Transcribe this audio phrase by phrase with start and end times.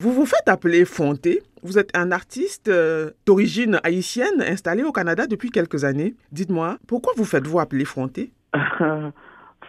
[0.00, 1.40] Vous vous faites appeler Fonté.
[1.64, 6.14] Vous êtes un artiste euh, d'origine haïtienne installé au Canada depuis quelques années.
[6.30, 8.30] Dites-moi, pourquoi vous faites-vous appeler Fonté?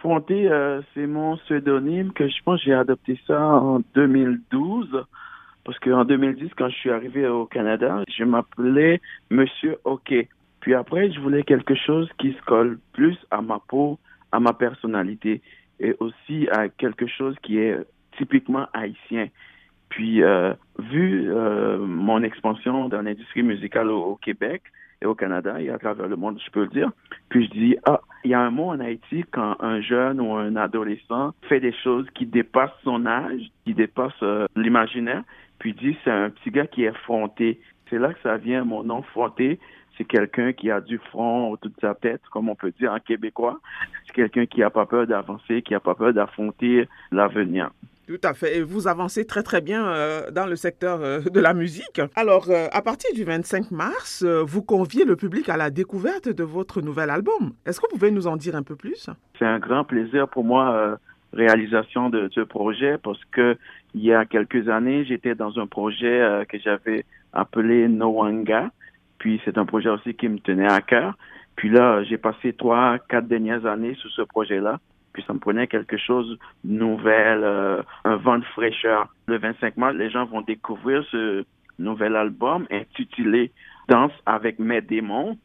[0.00, 5.04] Fonté, euh, c'est mon pseudonyme que je pense j'ai adopté ça en 2012.
[5.64, 9.00] Parce qu'en 2010, quand je suis arrivé au Canada, je m'appelais
[9.30, 10.14] Monsieur OK.
[10.60, 13.98] Puis après, je voulais quelque chose qui se colle plus à ma peau,
[14.30, 15.42] à ma personnalité
[15.80, 17.76] et aussi à quelque chose qui est
[18.16, 19.26] typiquement haïtien.
[19.90, 24.62] Puis, euh, vu euh, mon expansion dans l'industrie musicale au, Québec
[25.02, 26.90] et au Canada et à travers le monde, je peux le dire,
[27.28, 30.34] puis je dis, ah, il y a un mot en Haïti quand un jeune ou
[30.34, 35.22] un adolescent fait des choses qui dépassent son âge, qui dépassent euh, l'imaginaire,
[35.58, 37.60] puis dit, c'est un petit gars qui est fronté.
[37.88, 39.58] C'est là que ça vient, mon nom fronté
[40.00, 42.98] c'est quelqu'un qui a du front au-dessus de sa tête, comme on peut dire en
[43.00, 43.60] québécois.
[44.06, 47.70] C'est quelqu'un qui n'a pas peur d'avancer, qui n'a pas peur d'affronter l'avenir.
[48.10, 48.56] Tout à fait.
[48.56, 52.00] Et vous avancez très très bien euh, dans le secteur euh, de la musique.
[52.16, 56.42] Alors, euh, à partir du 25 mars, vous conviez le public à la découverte de
[56.42, 57.52] votre nouvel album.
[57.64, 59.08] Est-ce que vous pouvez nous en dire un peu plus?
[59.38, 60.98] C'est un grand plaisir pour moi
[61.32, 63.56] réalisation de ce projet parce que
[63.94, 68.70] il y a quelques années, j'étais dans un projet que j'avais appelé Noanga
[69.18, 71.16] puis c'est un projet aussi qui me tenait à cœur.
[71.54, 74.80] Puis là, j'ai passé trois, quatre dernières années sur ce projet-là.
[75.12, 79.08] Puis ça me prenait quelque chose de nouvel, euh, un vent de fraîcheur.
[79.26, 81.44] Le 25 mars, les gens vont découvrir ce
[81.78, 83.50] nouvel album intitulé
[83.88, 85.36] Danse avec mes démons,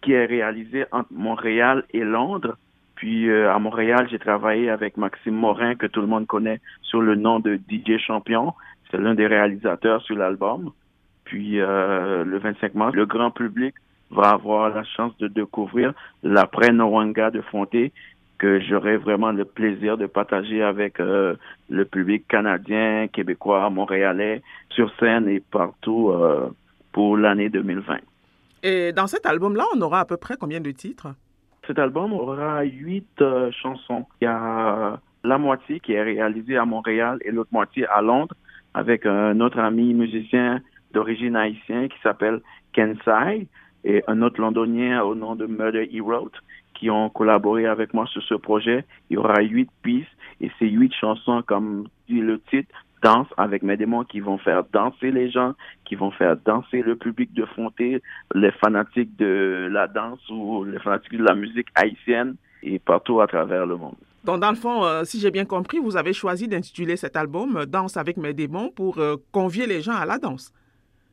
[0.00, 2.56] qui est réalisé entre Montréal et Londres.
[2.96, 7.00] Puis euh, à Montréal, j'ai travaillé avec Maxime Morin, que tout le monde connaît sous
[7.00, 8.54] le nom de DJ Champion.
[8.90, 10.72] C'est l'un des réalisateurs sur l'album.
[11.24, 13.74] Puis euh, le 25 mars, le grand public
[14.10, 15.92] va avoir la chance de découvrir
[16.22, 17.92] l'après Noranga de Fonté
[18.42, 21.36] que j'aurai vraiment le plaisir de partager avec euh,
[21.70, 26.50] le public canadien, québécois, montréalais, sur scène et partout euh,
[26.90, 27.98] pour l'année 2020.
[28.64, 31.14] Et dans cet album-là, on aura à peu près combien de titres?
[31.68, 33.22] Cet album aura huit
[33.52, 34.06] chansons.
[34.20, 38.34] Il y a la moitié qui est réalisée à Montréal et l'autre moitié à Londres
[38.74, 40.60] avec un autre ami musicien
[40.92, 42.40] d'origine haïtienne qui s'appelle
[42.72, 43.46] Kensai
[43.84, 46.34] et un autre londonien au nom de Murder He Wrote
[46.82, 48.84] qui ont collaboré avec moi sur ce projet.
[49.08, 50.10] Il y aura huit pistes
[50.40, 54.64] et ces huit chansons, comme dit le titre, Danse avec mes démons qui vont faire
[54.72, 55.54] danser les gens,
[55.84, 58.02] qui vont faire danser le public de Fonté,
[58.34, 62.34] les fanatiques de la danse ou les fanatiques de la musique haïtienne
[62.64, 63.96] et partout à travers le monde.
[64.24, 67.64] Donc, dans le fond, euh, si j'ai bien compris, vous avez choisi d'intituler cet album
[67.66, 70.52] Danse avec mes démons pour euh, convier les gens à la danse.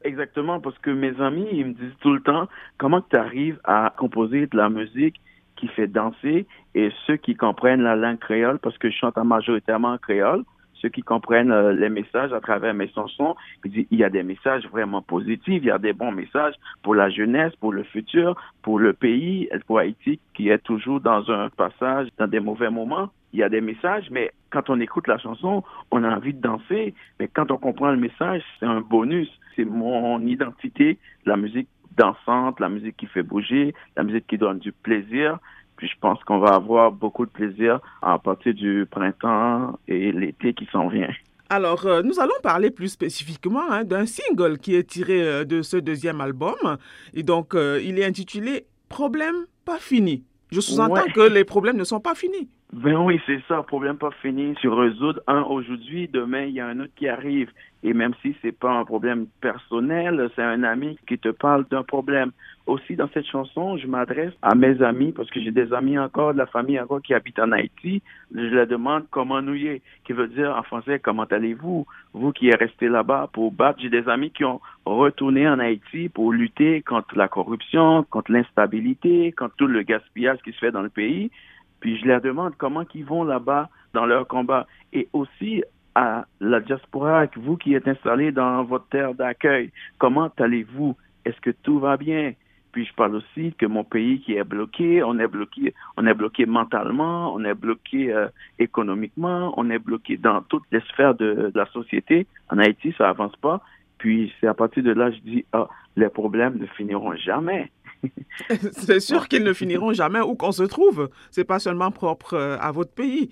[0.03, 2.47] Exactement, parce que mes amis, ils me disent tout le temps
[2.77, 5.19] comment tu arrives à composer de la musique
[5.59, 9.93] qui fait danser et ceux qui comprennent la langue créole, parce que je chante majoritairement
[9.93, 10.43] en créole,
[10.75, 14.65] ceux qui comprennent euh, les messages à travers mes chansons, il y a des messages
[14.67, 18.79] vraiment positifs, il y a des bons messages pour la jeunesse, pour le futur, pour
[18.79, 23.39] le pays, pour Haïti, qui est toujours dans un passage, dans des mauvais moments il
[23.39, 26.93] y a des messages, mais quand on écoute la chanson, on a envie de danser.
[27.19, 29.29] Mais quand on comprend le message, c'est un bonus.
[29.55, 31.67] C'est mon identité, la musique
[31.99, 35.37] dansante, la musique qui fait bouger, la musique qui donne du plaisir.
[35.75, 40.53] Puis je pense qu'on va avoir beaucoup de plaisir à partir du printemps et l'été
[40.53, 41.13] qui s'en vient.
[41.51, 45.61] Alors, euh, nous allons parler plus spécifiquement hein, d'un single qui est tiré euh, de
[45.63, 46.77] ce deuxième album.
[47.13, 50.23] Et donc, euh, il est intitulé Problème pas fini.
[50.51, 52.49] Je sous-entends que les problèmes ne sont pas finis.
[52.71, 54.53] Ben oui, c'est ça, problème pas fini.
[54.61, 57.49] Tu résoudre un aujourd'hui, demain, il y a un autre qui arrive.
[57.81, 61.81] Et même si c'est pas un problème personnel, c'est un ami qui te parle d'un
[61.81, 62.31] problème.
[62.67, 66.33] Aussi, dans cette chanson, je m'adresse à mes amis, parce que j'ai des amis encore,
[66.33, 68.03] de la famille encore qui habitent en Haïti.
[68.35, 71.87] Je leur demande comment nous y est, qui veut dire en français, comment allez-vous?
[72.13, 73.79] Vous qui êtes resté là-bas pour battre.
[73.81, 79.31] J'ai des amis qui ont retourné en Haïti pour lutter contre la corruption, contre l'instabilité,
[79.31, 81.31] contre tout le gaspillage qui se fait dans le pays.
[81.79, 84.67] Puis je leur demande comment ils vont là-bas dans leur combat.
[84.93, 85.63] Et aussi
[85.95, 90.95] à la diaspora, vous qui êtes installés dans votre terre d'accueil, comment allez-vous?
[91.25, 92.33] Est-ce que tout va bien?
[92.71, 96.13] Puis je parle aussi que mon pays qui est bloqué, on est bloqué, on est
[96.13, 98.27] bloqué mentalement, on est bloqué euh,
[98.59, 102.27] économiquement, on est bloqué dans toutes les sphères de, la société.
[102.49, 103.61] En Haïti, ça avance pas.
[103.97, 107.71] Puis c'est à partir de là, je dis, ah, les problèmes ne finiront jamais.
[108.71, 111.09] c'est sûr qu'ils ne finiront jamais où qu'on se trouve.
[111.31, 113.29] C'est pas seulement propre euh, à votre pays.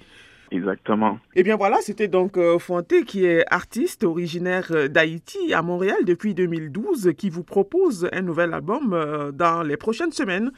[0.50, 1.20] Exactement.
[1.36, 5.98] Eh bien voilà, c'était donc euh, Fonté qui est artiste originaire euh, d'Haïti à Montréal
[6.06, 10.52] depuis 2012 qui vous propose un nouvel album dans les prochaines semaines.